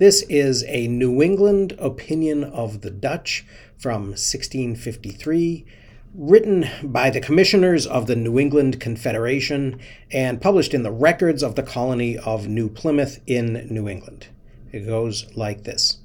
This 0.00 0.22
is 0.30 0.64
a 0.66 0.88
New 0.88 1.20
England 1.20 1.74
opinion 1.78 2.42
of 2.42 2.80
the 2.80 2.90
Dutch 2.90 3.44
from 3.76 4.12
1653, 4.12 5.66
written 6.14 6.64
by 6.82 7.10
the 7.10 7.20
commissioners 7.20 7.86
of 7.86 8.06
the 8.06 8.16
New 8.16 8.38
England 8.38 8.80
Confederation 8.80 9.78
and 10.10 10.40
published 10.40 10.72
in 10.72 10.84
the 10.84 10.90
records 10.90 11.42
of 11.42 11.54
the 11.54 11.62
colony 11.62 12.16
of 12.16 12.48
New 12.48 12.70
Plymouth 12.70 13.20
in 13.26 13.68
New 13.70 13.90
England. 13.90 14.28
It 14.72 14.86
goes 14.86 15.26
like 15.36 15.64
this. 15.64 15.98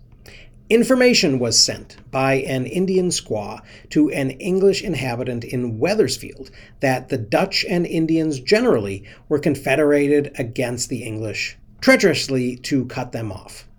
Information 0.70 1.39
was 1.39 1.57
sent 1.57 1.96
by 2.12 2.34
an 2.34 2.66
Indian 2.66 3.07
squaw 3.12 3.62
to 3.91 4.09
an 4.09 4.32
English 4.32 4.84
inhabitant 4.84 5.46
in 5.46 5.80
Wethersfield 5.80 6.52
that 6.82 7.07
the 7.07 7.18
Dutch 7.18 7.66
and 7.70 7.86
Indians 7.86 8.41
generally 8.41 9.05
were 9.30 9.39
confederated 9.39 10.34
against 10.38 10.89
the 10.89 11.04
English, 11.04 11.57
treacherously 11.80 12.57
to 12.57 12.84
cut 12.88 13.14
them 13.14 13.32
off. 13.32 13.70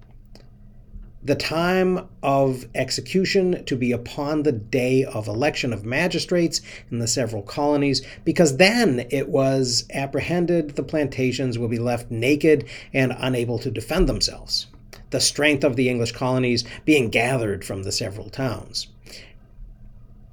The 1.26 1.34
time 1.34 2.06
of 2.22 2.66
execution 2.76 3.64
to 3.64 3.74
be 3.74 3.90
upon 3.90 4.44
the 4.44 4.52
day 4.52 5.02
of 5.02 5.26
election 5.26 5.72
of 5.72 5.84
magistrates 5.84 6.60
in 6.88 7.00
the 7.00 7.08
several 7.08 7.42
colonies, 7.42 8.00
because 8.24 8.58
then 8.58 9.04
it 9.10 9.28
was 9.28 9.86
apprehended 9.92 10.76
the 10.76 10.84
plantations 10.84 11.58
will 11.58 11.66
be 11.66 11.80
left 11.80 12.12
naked 12.12 12.64
and 12.94 13.12
unable 13.18 13.58
to 13.58 13.72
defend 13.72 14.08
themselves 14.08 14.68
the 15.10 15.18
strength 15.18 15.64
of 15.64 15.74
the 15.74 15.88
English 15.88 16.12
colonies 16.12 16.62
being 16.84 17.10
gathered 17.10 17.64
from 17.64 17.82
the 17.82 17.90
several 17.90 18.30
towns. 18.30 18.86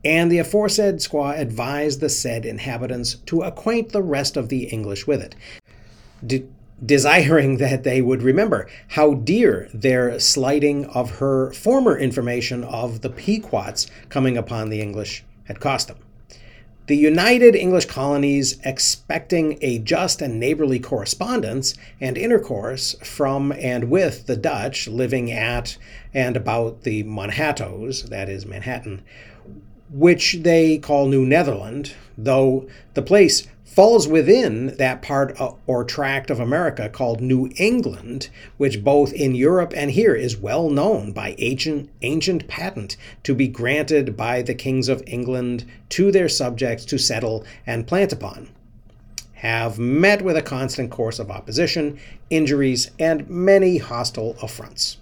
And 0.05 0.31
the 0.31 0.37
aforesaid 0.37 0.97
squaw 0.97 1.35
advised 1.35 2.01
the 2.01 2.09
said 2.09 2.45
inhabitants 2.45 3.15
to 3.25 3.41
acquaint 3.41 3.93
the 3.93 4.03
rest 4.03 4.37
of 4.37 4.49
the 4.49 4.65
English 4.65 5.07
with 5.07 5.21
it, 5.21 5.35
de- 6.25 6.45
desiring 6.85 7.57
that 7.57 7.83
they 7.83 8.01
would 8.01 8.23
remember 8.23 8.67
how 8.89 9.13
dear 9.13 9.69
their 9.73 10.19
slighting 10.19 10.85
of 10.87 11.17
her 11.19 11.51
former 11.53 11.97
information 11.97 12.63
of 12.63 13.01
the 13.01 13.09
Pequots 13.09 13.87
coming 14.09 14.37
upon 14.37 14.69
the 14.69 14.81
English 14.81 15.23
had 15.45 15.59
cost 15.59 15.87
them. 15.87 15.97
The 16.87 16.97
United 16.97 17.55
English 17.55 17.85
colonies, 17.85 18.59
expecting 18.65 19.57
a 19.61 19.79
just 19.79 20.21
and 20.21 20.37
neighborly 20.37 20.79
correspondence 20.79 21.75
and 22.01 22.17
intercourse 22.17 22.95
from 23.01 23.53
and 23.53 23.89
with 23.89 24.25
the 24.25 24.35
Dutch 24.35 24.89
living 24.89 25.31
at 25.31 25.77
and 26.13 26.35
about 26.35 26.81
the 26.81 27.03
Manhattoes, 27.03 28.03
that 28.09 28.27
is 28.27 28.45
Manhattan, 28.45 29.01
which 29.93 30.39
they 30.41 30.77
call 30.77 31.07
New 31.07 31.25
Netherland, 31.25 31.93
though 32.17 32.67
the 32.95 33.01
place 33.01 33.47
falls 33.73 34.07
within 34.07 34.67
that 34.77 35.01
part 35.01 35.39
uh, 35.41 35.51
or 35.65 35.83
tract 35.83 36.29
of 36.29 36.39
America 36.39 36.87
called 36.87 37.21
New 37.21 37.49
England, 37.55 38.29
which 38.57 38.83
both 38.83 39.11
in 39.11 39.33
Europe 39.33 39.73
and 39.75 39.89
here 39.89 40.13
is 40.13 40.37
well 40.37 40.69
known 40.69 41.11
by 41.11 41.33
ancient, 41.39 41.89
ancient 42.03 42.47
patent 42.47 42.95
to 43.23 43.33
be 43.33 43.47
granted 43.47 44.15
by 44.15 44.43
the 44.43 44.53
kings 44.53 44.87
of 44.87 45.03
England 45.07 45.65
to 45.89 46.11
their 46.11 46.29
subjects 46.29 46.85
to 46.85 46.99
settle 46.99 47.43
and 47.65 47.87
plant 47.87 48.13
upon, 48.13 48.47
have 49.33 49.79
met 49.79 50.21
with 50.21 50.37
a 50.37 50.41
constant 50.43 50.91
course 50.91 51.17
of 51.17 51.31
opposition, 51.31 51.97
injuries, 52.29 52.91
and 52.99 53.27
many 53.27 53.79
hostile 53.79 54.35
affronts. 54.41 54.97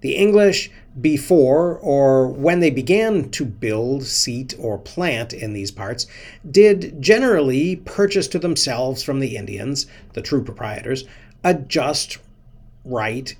The 0.00 0.16
English, 0.16 0.70
before 1.00 1.78
or 1.78 2.26
when 2.26 2.60
they 2.60 2.70
began 2.70 3.30
to 3.30 3.44
build, 3.44 4.04
seat, 4.04 4.54
or 4.58 4.78
plant 4.78 5.32
in 5.32 5.52
these 5.52 5.70
parts, 5.70 6.06
did 6.50 7.00
generally 7.00 7.76
purchase 7.76 8.26
to 8.28 8.38
themselves 8.38 9.02
from 9.02 9.20
the 9.20 9.36
Indians, 9.36 9.86
the 10.14 10.22
true 10.22 10.42
proprietors, 10.42 11.04
a 11.44 11.54
just 11.54 12.18
right 12.84 13.36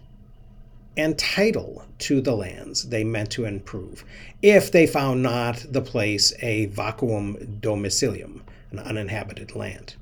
and 0.97 1.19
title 1.19 1.85
to 1.99 2.21
the 2.21 2.35
lands 2.35 2.89
they 2.89 3.05
meant 3.05 3.31
to 3.31 3.45
improve, 3.45 4.05
if 4.43 4.71
they 4.71 4.87
found 4.87 5.23
not 5.23 5.65
the 5.71 5.81
place 5.81 6.33
a 6.41 6.67
vacuum 6.67 7.59
domicilium, 7.61 8.41
an 8.71 8.79
uninhabited 8.79 9.55
land. 9.55 9.95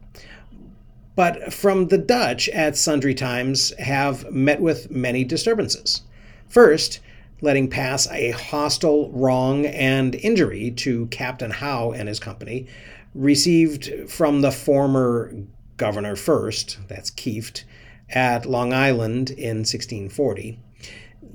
But 1.15 1.53
from 1.53 1.89
the 1.89 1.99
Dutch 1.99 2.49
at 2.51 2.77
sundry 2.77 3.15
times 3.15 3.73
have 3.79 4.31
met 4.31 4.61
with 4.61 4.91
many 4.91 5.25
disturbances. 5.25 6.03
First, 6.49 7.01
letting 7.41 7.69
pass 7.69 8.09
a 8.11 8.31
hostile 8.33 9.11
wrong 9.13 9.67
and 9.67 10.15
injury 10.17 10.71
to 10.73 11.07
Captain 11.07 11.51
Howe 11.51 11.93
and 11.93 12.09
his 12.09 12.21
company, 12.21 12.67
received 13.15 14.11
from 14.11 14.41
the 14.41 14.51
former 14.51 15.35
governor 15.77 16.17
first, 16.17 16.79
that's 16.89 17.11
Kieft, 17.11 17.65
at 18.11 18.47
Long 18.47 18.73
Island 18.73 19.31
in 19.31 19.59
1640. 19.59 20.59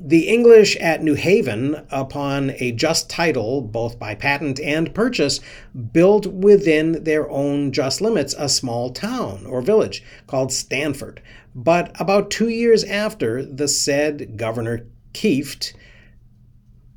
The 0.06 0.28
English 0.28 0.76
at 0.78 1.04
New 1.04 1.14
Haven, 1.14 1.86
upon 1.90 2.52
a 2.58 2.72
just 2.72 3.10
title, 3.10 3.62
both 3.62 4.00
by 4.00 4.16
patent 4.16 4.60
and 4.60 4.94
purchase, 4.94 5.40
built 5.94 6.26
within 6.26 7.04
their 7.04 7.30
own 7.30 7.72
just 7.72 8.02
limits 8.02 8.36
a 8.38 8.50
small 8.50 8.90
town 8.92 9.46
or 9.46 9.62
village 9.62 10.04
called 10.28 10.52
Stamford. 10.52 11.22
But 11.56 11.96
about 12.00 12.32
two 12.32 12.50
years 12.50 12.84
after, 12.84 13.46
the 13.46 13.68
said 13.68 14.36
Governor 14.36 14.88
Kieft 15.14 15.74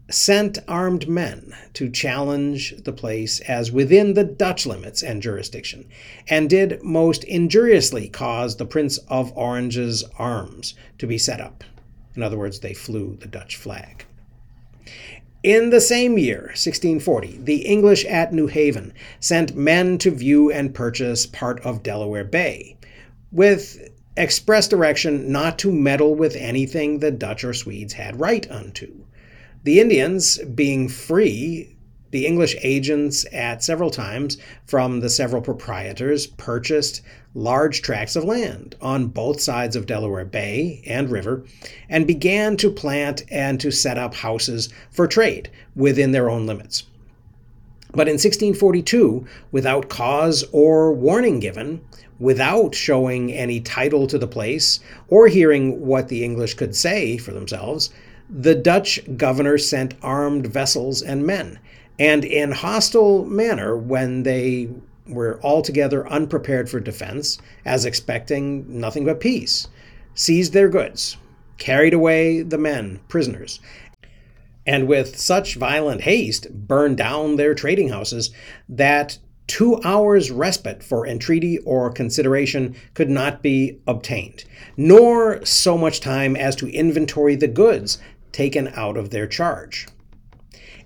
sent 0.09 0.59
armed 0.69 1.09
men 1.09 1.53
to 1.73 1.91
challenge 1.91 2.75
the 2.85 2.93
place 2.93 3.41
as 3.41 3.73
within 3.73 4.15
the 4.15 4.25
Dutch 4.25 4.65
limits 4.65 5.03
and 5.03 5.21
jurisdiction, 5.21 5.85
and 6.29 6.49
did 6.49 6.83
most 6.83 7.25
injuriously 7.25 8.09
cause 8.09 8.57
the 8.57 8.67
Prince 8.67 8.99
of 9.09 9.37
Orange's 9.37 10.05
arms 10.19 10.75
to 10.99 11.07
be 11.07 11.19
set 11.19 11.41
up. 11.41 11.65
In 12.15 12.23
other 12.23 12.39
words, 12.39 12.61
they 12.61 12.73
flew 12.73 13.17
the 13.21 13.27
Dutch 13.27 13.57
flag. 13.57 14.05
In 15.43 15.71
the 15.71 15.81
same 15.81 16.19
year, 16.19 16.47
1640, 16.55 17.39
the 17.43 17.67
English 17.67 18.05
at 18.07 18.33
New 18.33 18.47
Haven 18.47 18.93
sent 19.21 19.55
men 19.57 19.99
to 19.99 20.11
view 20.11 20.51
and 20.51 20.75
purchase 20.75 21.27
part 21.27 21.61
of 21.61 21.83
Delaware 21.83 22.25
Bay, 22.25 22.77
with 23.31 23.91
express 24.17 24.67
direction 24.67 25.31
not 25.31 25.59
to 25.59 25.71
meddle 25.71 26.15
with 26.15 26.35
anything 26.37 26.99
the 26.99 27.11
Dutch 27.11 27.45
or 27.45 27.53
Swedes 27.53 27.93
had 27.93 28.19
right 28.19 28.51
unto. 28.51 29.06
The 29.67 29.81
Indians, 29.81 30.39
being 30.39 30.89
free, 30.89 31.75
the 32.13 32.25
English 32.25 32.55
agents 32.63 33.27
at 33.33 33.65
several 33.65 33.91
times 33.91 34.39
from 34.65 35.01
the 35.01 35.11
several 35.11 35.43
proprietors 35.43 36.29
purchased 36.29 37.03
large 37.35 37.83
tracts 37.83 38.15
of 38.15 38.23
land 38.23 38.77
on 38.81 39.09
both 39.09 39.41
sides 39.41 39.75
of 39.75 39.87
Delaware 39.87 40.25
Bay 40.25 40.85
and 40.87 41.11
River 41.11 41.45
and 41.89 42.07
began 42.07 42.57
to 42.59 42.71
plant 42.71 43.25
and 43.29 43.59
to 43.59 43.73
set 43.73 43.99
up 43.99 44.15
houses 44.15 44.69
for 44.93 45.09
trade 45.09 45.51
within 45.75 46.13
their 46.13 46.31
own 46.31 46.47
limits. 46.47 46.85
But 47.91 48.07
in 48.07 48.15
1642, 48.15 49.27
without 49.51 49.89
cause 49.89 50.45
or 50.53 50.93
warning 50.93 51.41
given, 51.41 51.81
without 52.21 52.73
showing 52.77 53.33
any 53.33 53.59
title 53.59 54.07
to 54.07 54.17
the 54.17 54.29
place 54.29 54.79
or 55.09 55.27
hearing 55.27 55.85
what 55.85 56.07
the 56.07 56.23
English 56.23 56.55
could 56.55 56.77
say 56.77 57.19
for 57.19 57.33
themselves, 57.33 57.91
the 58.29 58.55
Dutch 58.55 59.01
governor 59.17 59.59
sent 59.59 59.95
armed 60.03 60.47
vessels 60.47 61.03
and 61.03 61.27
men, 61.27 61.59
and 61.99 62.25
in 62.25 62.53
hostile 62.53 63.25
manner 63.25 63.77
when 63.77 64.23
they 64.25 64.69
were 65.07 65.41
altogether 65.43 66.07
unprepared 66.09 66.69
for 66.69 66.81
defense, 66.81 67.39
as 67.65 67.85
expecting 67.85 68.81
nothing 68.81 69.05
but 69.05 69.21
peace, 69.21 69.69
seized 70.15 70.53
their 70.53 70.69
goods, 70.69 71.17
carried 71.59 71.95
away 71.95 72.43
the 72.43 72.59
men 72.59 73.01
prisoners, 73.09 73.61
and 74.67 74.89
with 74.89 75.17
such 75.17 75.55
violent 75.55 76.01
haste 76.01 76.51
burned 76.53 76.97
down 76.97 77.37
their 77.37 77.55
trading 77.55 77.89
houses 77.91 78.31
that 78.69 79.19
two 79.47 79.81
hours' 79.85 80.33
respite 80.33 80.83
for 80.83 81.07
entreaty 81.07 81.59
or 81.59 81.91
consideration 81.93 82.75
could 82.95 83.09
not 83.09 83.43
be 83.43 83.79
obtained, 83.87 84.45
nor 84.77 85.45
so 85.45 85.79
much 85.79 86.01
time 86.01 86.35
as 86.35 86.57
to 86.57 86.69
inventory 86.69 87.37
the 87.37 87.47
goods 87.47 87.99
taken 88.37 88.69
out 88.75 88.99
of 88.99 89.09
their 89.09 89.27
charge. 89.27 89.89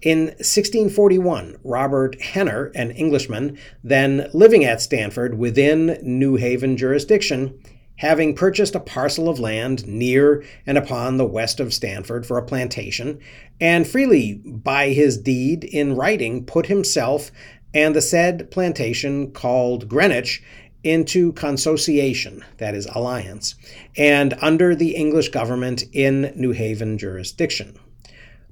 In 0.03 0.27
1641, 0.27 1.57
Robert 1.65 2.21
Henner, 2.23 2.71
an 2.77 2.93
Englishman 2.93 3.59
then 3.83 4.31
living 4.33 4.65
at 4.65 4.81
Stamford 4.81 5.37
within 5.37 5.99
New 6.01 6.37
Haven 6.37 6.77
jurisdiction, 6.77 7.61
having 7.97 8.37
purchased 8.37 8.77
a 8.77 8.81
parcel 8.81 9.29
of 9.29 9.41
land 9.41 9.85
near 9.87 10.45
and 10.65 10.79
upon 10.79 11.17
the 11.17 11.27
west 11.27 11.59
of 11.59 11.75
Stamford 11.75 12.25
for 12.25 12.39
a 12.39 12.47
plantation, 12.47 13.19
and 13.61 13.87
freely 13.87 14.35
by 14.45 14.91
his 14.91 15.19
deed 15.19 15.65
in 15.65 15.97
writing 15.97 16.47
put 16.47 16.67
himself 16.67 17.33
and 17.75 17.95
the 17.95 18.01
said 18.01 18.51
plantation 18.53 19.33
called 19.33 19.89
Greenwich 19.89 20.41
into 20.83 21.33
consociation, 21.35 22.45
that 22.59 22.75
is, 22.75 22.87
alliance, 22.87 23.55
and 23.97 24.35
under 24.41 24.75
the 24.75 24.95
English 24.95 25.29
government 25.29 25.85
in 25.93 26.33
New 26.35 26.53
Haven 26.53 26.99
jurisdiction. 26.99 27.77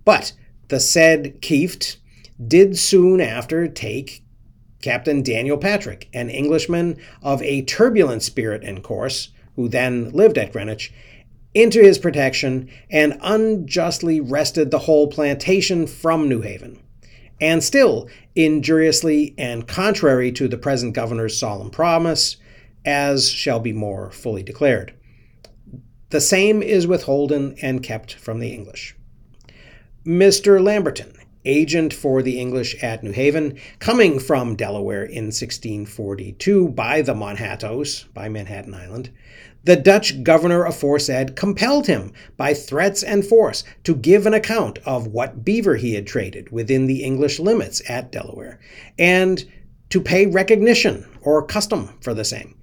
But 0.04 0.32
the 0.69 0.80
said 0.80 1.40
Kieft 1.40 1.96
did 2.46 2.78
soon 2.78 3.20
after 3.20 3.66
take 3.66 4.22
Captain 4.82 5.22
Daniel 5.22 5.58
Patrick, 5.58 6.08
an 6.12 6.30
Englishman 6.30 6.98
of 7.22 7.42
a 7.42 7.62
turbulent 7.62 8.22
spirit 8.22 8.62
and 8.62 8.82
course, 8.82 9.31
who 9.56 9.69
then 9.69 10.10
lived 10.10 10.38
at 10.38 10.52
Greenwich, 10.52 10.92
into 11.54 11.82
his 11.82 11.98
protection 11.98 12.69
and 12.90 13.19
unjustly 13.22 14.20
wrested 14.20 14.70
the 14.70 14.78
whole 14.81 15.08
plantation 15.08 15.86
from 15.86 16.28
New 16.28 16.42
Haven. 16.42 16.78
And 17.40 17.62
still, 17.64 18.08
injuriously 18.38 19.35
and 19.37 19.67
contrary 19.67 20.31
to 20.31 20.46
the 20.46 20.56
present 20.56 20.94
governor's 20.94 21.37
solemn 21.37 21.70
promise, 21.70 22.37
as 22.85 23.29
shall 23.29 23.58
be 23.58 23.73
more 23.73 24.12
fully 24.12 24.44
declared. 24.44 24.94
The 26.11 26.20
same 26.20 26.62
is 26.62 26.87
withholden 26.87 27.56
and 27.61 27.82
kept 27.82 28.14
from 28.14 28.38
the 28.38 28.55
English. 28.55 28.96
Mr. 30.06 30.62
Lamberton, 30.62 31.14
agent 31.44 31.93
for 31.93 32.23
the 32.23 32.38
English 32.38 32.81
at 32.81 33.02
New 33.02 33.11
Haven, 33.11 33.58
coming 33.81 34.20
from 34.20 34.55
Delaware 34.55 35.05
in 35.05 35.26
1642 35.26 36.69
by 36.69 37.02
the 37.02 37.14
Monhattos, 37.14 38.05
by 38.14 38.29
Manhattan 38.29 38.73
Island, 38.73 39.11
the 39.69 39.76
Dutch 39.76 40.23
governor 40.23 40.65
aforesaid 40.65 41.37
compelled 41.37 41.88
him 41.88 42.11
by 42.38 42.55
threats 42.55 43.03
and 43.03 43.23
force 43.23 43.65
to 43.85 43.94
give 43.94 44.25
an 44.25 44.32
account 44.32 44.79
of 44.87 45.09
what 45.09 45.44
beaver 45.44 45.76
he 45.76 45.93
had 45.93 46.06
traded 46.06 46.50
within 46.50 46.87
the 46.87 47.05
English 47.05 47.38
limits 47.38 47.82
at 47.87 48.11
Delaware, 48.11 48.59
and 48.99 49.44
to 49.91 50.00
pay 50.00 50.25
recognition 50.25 51.06
or 51.20 51.44
custom 51.44 51.91
for 52.00 52.15
the 52.15 52.25
same. 52.25 52.56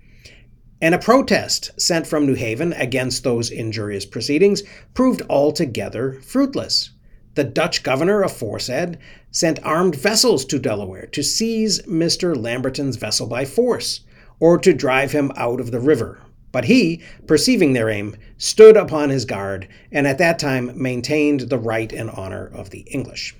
And 0.82 0.96
a 0.96 0.98
protest 0.98 1.80
sent 1.80 2.08
from 2.08 2.26
New 2.26 2.34
Haven 2.34 2.74
against 2.74 3.24
those 3.24 3.52
injurious 3.52 4.08
proceedings 4.08 4.64
proved 4.96 5.22
altogether 5.30 6.14
fruitless. 6.24 6.90
The 7.36 7.44
Dutch 7.44 7.84
governor 7.84 8.24
aforesaid 8.24 8.98
sent 9.30 9.64
armed 9.64 9.96
vessels 9.96 10.44
to 10.46 10.58
Delaware 10.58 11.06
to 11.12 11.22
seize 11.22 11.84
Mr. 11.84 12.36
Lamberton's 12.36 12.98
vessel 12.98 13.28
by 13.28 13.46
force, 13.46 14.00
or 14.40 14.58
to 14.58 14.74
drive 14.74 15.12
him 15.12 15.32
out 15.36 15.60
of 15.60 15.70
the 15.70 15.80
river 15.80 16.20
but 16.56 16.64
he, 16.64 17.02
perceiving 17.28 17.74
their 17.74 17.90
aim, 17.90 18.16
stood 18.38 18.78
upon 18.78 19.10
his 19.10 19.26
guard, 19.26 19.68
and 19.92 20.08
at 20.08 20.18
that 20.20 20.40
time 20.40 20.72
maintained 20.82 21.42
the 21.42 21.60
right 21.60 21.92
and 21.92 22.10
honor 22.12 22.48
of 22.48 22.70
the 22.70 22.86
English. 22.92 23.36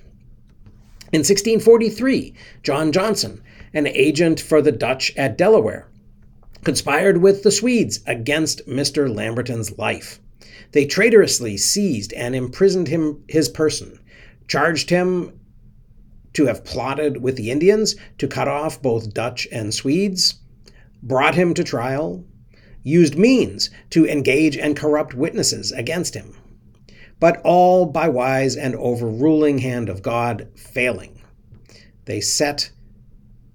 In 1.14 1.20
1643, 1.20 2.34
John 2.62 2.92
Johnson, 2.92 3.40
an 3.72 3.86
agent 3.86 4.38
for 4.38 4.60
the 4.60 4.70
Dutch 4.70 5.16
at 5.16 5.38
Delaware, 5.38 5.88
conspired 6.62 7.22
with 7.22 7.42
the 7.42 7.50
Swedes 7.50 8.00
against 8.06 8.68
Mr. 8.68 9.08
Lamberton's 9.08 9.78
life. 9.78 10.20
They 10.72 10.84
traitorously 10.84 11.56
seized 11.56 12.12
and 12.12 12.36
imprisoned 12.36 12.88
him 12.88 13.24
his 13.28 13.48
person, 13.48 13.98
charged 14.46 14.90
him 14.90 15.40
to 16.34 16.44
have 16.44 16.64
plotted 16.64 17.22
with 17.22 17.36
the 17.36 17.50
Indians 17.50 17.96
to 18.18 18.28
cut 18.28 18.46
off 18.46 18.82
both 18.82 19.14
Dutch 19.14 19.48
and 19.50 19.72
Swedes, 19.72 20.34
brought 21.02 21.34
him 21.34 21.54
to 21.54 21.64
trial, 21.64 22.22
used 22.86 23.18
means 23.18 23.68
to 23.90 24.06
engage 24.06 24.56
and 24.56 24.76
corrupt 24.76 25.12
witnesses 25.12 25.72
against 25.72 26.14
him, 26.14 26.36
but 27.18 27.40
all 27.42 27.84
by 27.84 28.08
wise 28.08 28.56
and 28.56 28.76
overruling 28.76 29.58
hand 29.58 29.88
of 29.88 30.02
God 30.02 30.46
failing. 30.54 31.20
They 32.04 32.20
set 32.20 32.70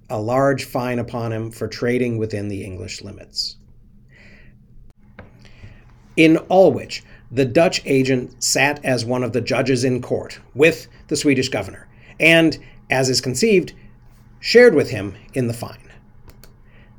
a 0.09 0.19
large 0.19 0.65
fine 0.65 0.99
upon 0.99 1.31
him 1.31 1.49
for 1.49 1.69
trading 1.69 2.17
within 2.17 2.49
the 2.49 2.65
English 2.65 3.01
limits. 3.01 3.55
In 6.17 6.35
all 6.49 6.73
which, 6.73 7.01
the 7.31 7.45
Dutch 7.45 7.81
agent 7.85 8.43
sat 8.43 8.83
as 8.83 9.05
one 9.05 9.23
of 9.23 9.31
the 9.31 9.39
judges 9.39 9.85
in 9.85 10.01
court 10.01 10.41
with 10.53 10.87
the 11.07 11.15
Swedish 11.15 11.47
governor, 11.47 11.87
and, 12.19 12.59
as 12.89 13.09
is 13.09 13.21
conceived, 13.21 13.71
shared 14.41 14.75
with 14.75 14.89
him 14.89 15.15
in 15.33 15.47
the 15.47 15.53
fine. 15.53 15.89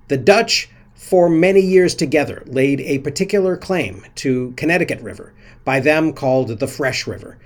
The 0.09 0.17
Dutch 0.17 0.71
for 1.13 1.29
many 1.29 1.61
years 1.61 1.95
together 1.95 2.43
laid 2.47 2.81
a 2.81 2.97
particular 3.01 3.55
claim 3.55 4.03
to 4.15 4.51
Connecticut 4.57 4.99
River, 5.03 5.35
by 5.63 5.79
them 5.79 6.15
called 6.15 6.59
the 6.59 6.67
Fresh 6.67 7.07
River, 7.07 7.37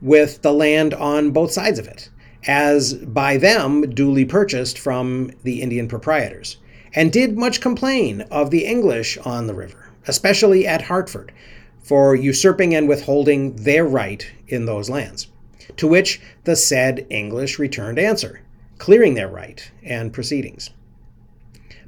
with 0.00 0.42
the 0.42 0.52
land 0.52 0.92
on 0.92 1.30
both 1.30 1.52
sides 1.52 1.78
of 1.78 1.86
it, 1.86 2.10
as 2.48 2.94
by 2.94 3.36
them 3.36 3.82
duly 3.94 4.24
purchased 4.24 4.76
from 4.76 5.30
the 5.44 5.62
Indian 5.62 5.86
proprietors, 5.86 6.56
and 6.96 7.12
did 7.12 7.38
much 7.38 7.60
complain 7.60 8.22
of 8.22 8.50
the 8.50 8.64
English 8.64 9.16
on 9.18 9.46
the 9.46 9.54
river, 9.54 9.88
especially 10.08 10.66
at 10.66 10.82
Hartford, 10.82 11.30
for 11.80 12.16
usurping 12.16 12.74
and 12.74 12.88
withholding 12.88 13.54
their 13.54 13.84
right 13.84 14.28
in 14.48 14.64
those 14.64 14.90
lands. 14.90 15.28
To 15.76 15.86
which 15.86 16.20
the 16.42 16.56
said 16.56 17.06
English 17.08 17.60
returned 17.60 18.00
answer, 18.00 18.40
clearing 18.78 19.14
their 19.14 19.28
right 19.28 19.70
and 19.84 20.12
proceedings. 20.12 20.70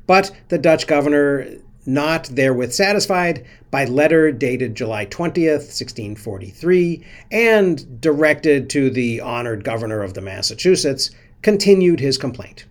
But 0.06 0.30
the 0.48 0.58
Dutch 0.58 0.86
governor, 0.86 1.46
not 1.86 2.24
therewith 2.24 2.72
satisfied, 2.72 3.44
by 3.70 3.84
letter 3.84 4.30
dated 4.30 4.74
July 4.74 5.06
20th, 5.06 5.66
1643, 5.66 7.04
and 7.30 8.00
directed 8.00 8.70
to 8.70 8.90
the 8.90 9.20
honored 9.20 9.64
governor 9.64 10.02
of 10.02 10.14
the 10.14 10.20
Massachusetts, 10.20 11.10
continued 11.42 12.00
his 12.00 12.18
complaint. 12.18 12.64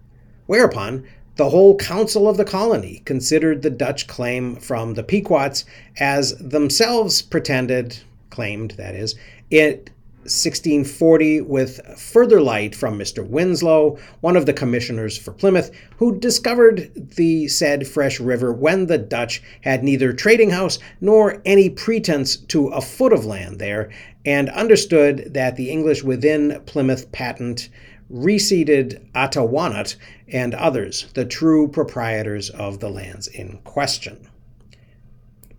Whereupon, 0.45 1.05
the 1.35 1.49
whole 1.49 1.75
council 1.77 2.29
of 2.29 2.37
the 2.37 2.45
colony 2.45 3.01
considered 3.05 3.61
the 3.61 3.69
Dutch 3.69 4.07
claim 4.07 4.55
from 4.55 4.93
the 4.93 5.03
Pequots 5.03 5.65
as 5.97 6.35
themselves 6.37 7.21
pretended, 7.21 7.97
claimed 8.29 8.71
that 8.71 8.95
is, 8.95 9.15
it 9.49 9.89
1640 10.23 11.41
with 11.41 11.79
further 11.99 12.41
light 12.41 12.73
from 12.73 12.97
Mr. 12.97 13.27
Winslow, 13.27 13.97
one 14.21 14.35
of 14.35 14.45
the 14.45 14.53
commissioners 14.53 15.17
for 15.17 15.31
Plymouth, 15.31 15.71
who 15.97 16.17
discovered 16.19 16.91
the 17.15 17.47
said 17.47 17.87
fresh 17.87 18.19
river 18.19 18.51
when 18.53 18.87
the 18.87 18.97
Dutch 18.97 19.43
had 19.61 19.83
neither 19.83 20.13
trading 20.13 20.49
house 20.49 20.79
nor 21.01 21.41
any 21.45 21.69
pretense 21.69 22.37
to 22.37 22.67
a 22.67 22.81
foot 22.81 23.13
of 23.13 23.25
land 23.25 23.59
there, 23.59 23.91
and 24.25 24.49
understood 24.49 25.33
that 25.33 25.55
the 25.55 25.69
English 25.69 26.03
within 26.03 26.61
Plymouth 26.65 27.11
patent 27.11 27.69
reseeded 28.11 29.05
Atawannut 29.13 29.95
and 30.27 30.53
others, 30.55 31.07
the 31.13 31.25
true 31.25 31.67
proprietors 31.67 32.49
of 32.49 32.79
the 32.79 32.89
lands 32.89 33.27
in 33.27 33.57
question. 33.63 34.29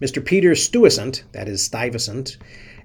Mr. 0.01 0.25
Peter 0.25 0.55
Stuyvesant, 0.55 1.25
that 1.33 1.49
is 1.49 1.63
Stuyvesant, 1.65 2.37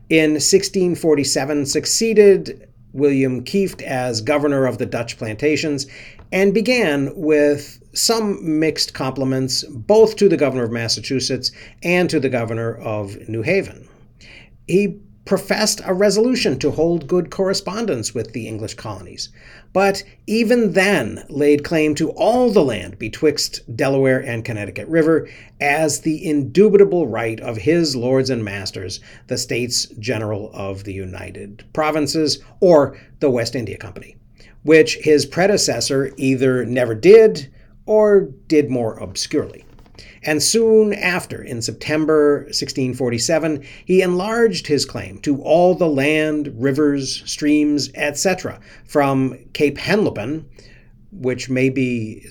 in 0.09 0.31
1647 0.31 1.65
succeeded 1.65 2.67
William 2.93 3.43
Kieft 3.43 3.81
as 3.83 4.21
governor 4.21 4.65
of 4.65 4.79
the 4.79 4.85
Dutch 4.85 5.17
plantations 5.17 5.85
and 6.31 6.53
began 6.53 7.11
with 7.15 7.81
some 7.93 8.59
mixed 8.59 8.93
compliments 8.93 9.63
both 9.63 10.15
to 10.15 10.29
the 10.29 10.37
governor 10.37 10.63
of 10.63 10.71
Massachusetts 10.71 11.51
and 11.83 12.09
to 12.09 12.19
the 12.19 12.29
governor 12.29 12.75
of 12.75 13.17
New 13.27 13.41
Haven. 13.41 13.87
He 14.67 14.99
professed 15.29 15.79
a 15.85 15.93
resolution 15.93 16.57
to 16.57 16.71
hold 16.71 17.07
good 17.07 17.29
correspondence 17.29 18.15
with 18.15 18.33
the 18.33 18.47
English 18.47 18.73
colonies, 18.73 19.29
but 19.73 20.03
even 20.25 20.73
then 20.73 21.23
laid 21.29 21.63
claim 21.63 21.93
to 21.93 22.09
all 22.13 22.49
the 22.49 22.63
land 22.63 22.97
betwixt 22.97 23.61
Delaware 23.75 24.25
and 24.25 24.43
Connecticut 24.43 24.87
River 24.87 25.29
as 25.61 26.01
the 26.01 26.27
indubitable 26.27 27.05
right 27.05 27.39
of 27.41 27.57
his 27.57 27.95
lords 27.95 28.31
and 28.31 28.43
masters, 28.43 29.01
the 29.27 29.37
States 29.37 29.85
General 29.99 30.49
of 30.51 30.83
the 30.83 30.93
United 30.93 31.63
Provinces, 31.73 32.39
or 32.59 32.97
the 33.19 33.29
West 33.29 33.55
India 33.55 33.77
Company, 33.77 34.15
which 34.63 34.95
his 34.95 35.27
predecessor 35.27 36.11
either 36.17 36.65
never 36.65 36.95
did 36.95 37.53
or 37.85 38.21
did 38.47 38.71
more 38.71 38.97
obscurely 38.97 39.63
and 40.23 40.43
soon 40.43 40.93
after, 40.93 41.41
in 41.41 41.61
September 41.61 42.39
1647, 42.45 43.63
he 43.85 44.01
enlarged 44.01 44.67
his 44.67 44.85
claim 44.85 45.19
to 45.19 45.41
all 45.41 45.75
the 45.75 45.87
land, 45.87 46.53
rivers, 46.57 47.23
streams, 47.25 47.89
etc., 47.95 48.59
from 48.85 49.37
Cape 49.53 49.77
Henlopen, 49.77 50.45
which 51.11 51.49
may 51.49 51.69
be 51.69 52.27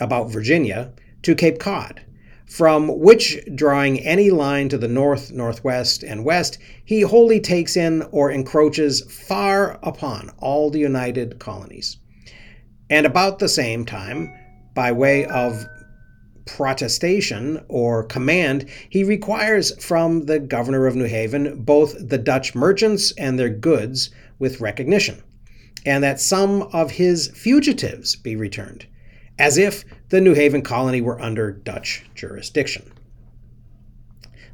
about 0.00 0.30
Virginia, 0.30 0.92
to 1.22 1.34
Cape 1.34 1.58
Cod, 1.58 2.02
from 2.46 3.00
which, 3.00 3.38
drawing 3.54 3.98
any 4.00 4.30
line 4.30 4.68
to 4.68 4.78
the 4.78 4.88
north, 4.88 5.32
northwest, 5.32 6.02
and 6.02 6.24
west, 6.24 6.58
he 6.84 7.00
wholly 7.00 7.40
takes 7.40 7.76
in 7.76 8.02
or 8.12 8.30
encroaches 8.30 9.00
far 9.10 9.78
upon 9.82 10.30
all 10.38 10.70
the 10.70 10.78
united 10.78 11.38
colonies. 11.38 11.96
And 12.90 13.06
about 13.06 13.38
the 13.38 13.48
same 13.48 13.84
time, 13.84 14.32
by 14.74 14.92
way 14.92 15.24
of 15.26 15.66
protestation 16.46 17.64
or 17.68 18.04
command, 18.04 18.66
he 18.88 19.04
requires 19.04 19.72
from 19.82 20.26
the 20.26 20.38
governor 20.38 20.86
of 20.86 20.96
New 20.96 21.06
Haven 21.06 21.62
both 21.62 22.08
the 22.08 22.18
Dutch 22.18 22.54
merchants 22.54 23.12
and 23.12 23.38
their 23.38 23.50
goods 23.50 24.10
with 24.38 24.60
recognition, 24.60 25.22
and 25.86 26.02
that 26.04 26.20
some 26.20 26.62
of 26.72 26.92
his 26.92 27.28
fugitives 27.28 28.16
be 28.16 28.36
returned, 28.36 28.86
as 29.38 29.58
if 29.58 29.84
the 30.10 30.20
New 30.20 30.34
Haven 30.34 30.62
colony 30.62 31.00
were 31.00 31.20
under 31.20 31.50
Dutch 31.50 32.04
jurisdiction. 32.14 32.90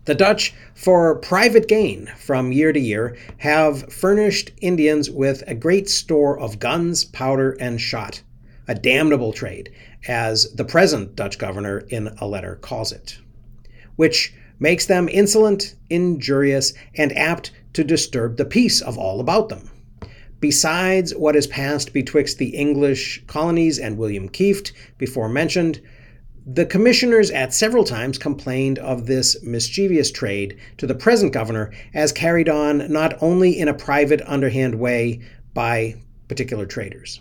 The 0.06 0.14
Dutch, 0.14 0.54
for 0.75 1.16
private 1.16 1.68
gain 1.68 2.11
from 2.16 2.52
year 2.52 2.73
to 2.73 2.80
year, 2.80 3.16
have 3.38 3.92
furnished 3.92 4.50
Indians 4.61 5.11
with 5.11 5.44
a 5.47 5.54
great 5.54 5.90
store 5.90 6.40
of 6.40 6.59
guns, 6.59 7.04
powder, 7.04 7.52
and 7.61 7.78
shot, 7.78 8.23
a 8.66 8.75
damnable 8.75 9.32
trade, 9.32 9.70
as 10.07 10.52
the 10.54 10.64
present 10.64 11.14
Dutch 11.16 11.38
governor 11.38 11.78
in 11.88 12.09
a 12.19 12.26
letter 12.26 12.57
calls 12.57 12.92
it, 12.92 13.19
which 13.97 14.35
makes 14.59 14.87
them 14.87 15.09
insolent, 15.09 15.75
injurious, 15.88 16.73
and 16.97 17.16
apt 17.16 17.52
to 17.73 17.85
disturb 17.85 18.37
the 18.37 18.45
peace 18.45 18.80
of 18.80 18.99
all 18.99 19.21
about 19.21 19.49
them. 19.49 19.71
Besides 20.40 21.14
what 21.14 21.37
is 21.37 21.47
passed 21.47 21.92
betwixt 21.92 22.38
the 22.38 22.57
English 22.57 23.23
colonies 23.26 23.78
and 23.78 23.99
William 23.99 24.28
Kieft, 24.28 24.73
before 24.97 25.28
mentioned, 25.28 25.80
the 26.47 26.64
commissioners 26.64 27.30
at 27.30 27.52
several 27.52 27.85
times 27.85 28.16
complained 28.16 28.78
of 28.78 29.07
this 29.07 29.42
mischievous 29.42 30.11
trade 30.11 30.59
to 30.78 30.87
the 30.87 30.95
present 30.95 31.33
governor 31.33 31.71
as 31.92 32.12
carried 32.12 32.49
on 32.49 32.90
not 32.90 33.14
only 33.21 33.59
in 33.59 33.69
a 33.69 33.75
private, 33.75 34.23
underhand 34.26 34.75
way 34.75 35.21
by 35.52 35.95
particular 36.28 36.64
traders. 36.64 37.21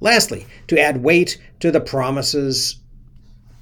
Lastly, 0.00 0.46
to 0.68 0.80
add 0.80 1.02
weight 1.02 1.38
to 1.60 1.70
the 1.70 1.80
promises, 1.80 2.76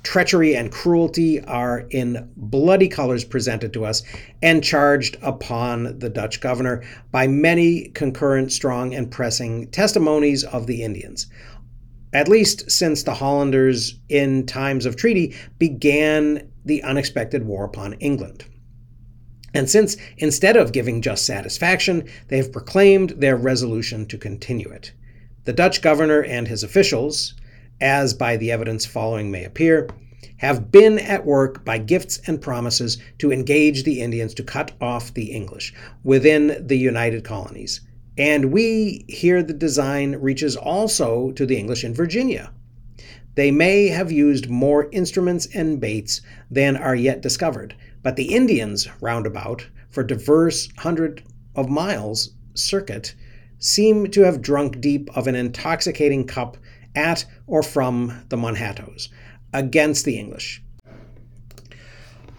treachery 0.03 0.55
and 0.55 0.71
cruelty 0.71 1.41
are 1.45 1.81
in 1.91 2.31
bloody 2.37 2.89
colors 2.89 3.25
presented 3.25 3.73
to 3.73 3.85
us 3.85 4.03
and 4.43 4.63
charged 4.63 5.17
upon 5.21 5.99
the 5.99 6.09
Dutch 6.09 6.41
governor 6.41 6.83
by 7.11 7.27
many 7.27 7.89
concurrent, 7.89 8.53
strong, 8.53 8.95
and 8.95 9.11
pressing 9.11 9.67
testimonies 9.69 10.45
of 10.45 10.67
the 10.67 10.83
Indians 10.83 11.27
at 12.13 12.29
least 12.29 12.71
since 12.71 13.03
the 13.03 13.15
Hollanders, 13.15 13.99
in 14.09 14.47
times 14.47 14.87
of 14.87 14.97
treaty, 14.97 15.35
began 15.59 16.49
the 16.65 16.83
unexpected 16.83 17.45
war 17.45 17.65
upon 17.65 17.95
England. 17.95 18.45
And 19.55 19.69
since, 19.69 19.97
instead 20.19 20.57
of 20.57 20.73
giving 20.73 21.03
just 21.03 21.27
satisfaction, 21.27 22.09
they 22.29 22.37
have 22.37 22.53
proclaimed 22.53 23.11
their 23.11 23.37
resolution 23.37 24.07
to 24.07 24.19
continue 24.19 24.69
it. 24.71 24.93
The 25.49 25.55
Dutch 25.55 25.81
governor 25.81 26.23
and 26.23 26.47
his 26.47 26.63
officials, 26.63 27.33
as 27.81 28.13
by 28.13 28.37
the 28.37 28.53
evidence 28.53 28.85
following 28.85 29.31
may 29.31 29.45
appear, 29.45 29.89
have 30.37 30.71
been 30.71 30.99
at 30.99 31.25
work 31.25 31.65
by 31.65 31.79
gifts 31.79 32.21
and 32.27 32.39
promises 32.39 32.99
to 33.17 33.33
engage 33.33 33.85
the 33.85 34.03
Indians 34.03 34.35
to 34.35 34.43
cut 34.43 34.73
off 34.79 35.15
the 35.15 35.33
English 35.33 35.73
within 36.05 36.67
the 36.67 36.77
United 36.77 37.25
Colonies, 37.25 37.81
and 38.19 38.53
we 38.53 39.07
hear 39.09 39.43
the 39.43 39.55
design 39.55 40.17
reaches 40.17 40.55
also 40.55 41.33
to 41.33 41.47
the 41.47 41.57
English 41.57 41.83
in 41.83 41.95
Virginia. 41.95 42.53
They 43.35 43.51
may 43.51 43.87
have 43.87 44.13
used 44.13 44.51
more 44.51 44.91
instruments 44.93 45.49
and 45.55 45.81
baits 45.81 46.21
than 46.51 46.77
are 46.77 46.95
yet 46.95 47.23
discovered, 47.23 47.75
but 48.03 48.17
the 48.17 48.35
Indians 48.35 48.87
roundabout, 49.01 49.67
for 49.89 50.05
diverse 50.05 50.69
hundred 50.77 51.23
of 51.57 51.71
miles 51.71 52.35
circuit, 52.53 53.15
seem 53.59 54.11
to 54.11 54.23
have 54.23 54.43
drunk 54.43 54.81
deep 54.81 55.09
of 55.17 55.27
an 55.27 55.35
intoxicating 55.35 56.27
cup 56.27 56.57
at 56.95 57.25
or 57.47 57.63
from 57.63 58.25
the 58.29 58.37
Manhattoes 58.37 59.09
against 59.53 60.05
the 60.05 60.19
English, 60.19 60.63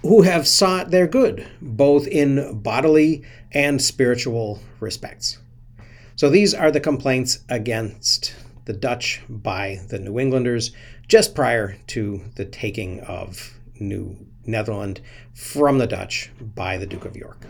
who 0.01 0.21
have 0.21 0.47
sought 0.47 0.91
their 0.91 1.07
good, 1.07 1.47
both 1.61 2.07
in 2.07 2.59
bodily 2.61 3.23
and 3.51 3.81
spiritual 3.81 4.61
respects. 4.79 5.39
So 6.15 6.29
these 6.29 6.53
are 6.53 6.71
the 6.71 6.79
complaints 6.79 7.39
against 7.49 8.35
the 8.65 8.73
Dutch 8.73 9.21
by 9.29 9.79
the 9.87 9.99
New 9.99 10.19
Englanders 10.19 10.71
just 11.07 11.33
prior 11.33 11.77
to 11.87 12.21
the 12.35 12.45
taking 12.45 12.99
of 13.01 13.53
New 13.79 14.27
Netherland 14.45 15.01
from 15.33 15.77
the 15.79 15.87
Dutch 15.87 16.29
by 16.39 16.77
the 16.77 16.85
Duke 16.85 17.05
of 17.05 17.15
York. 17.15 17.45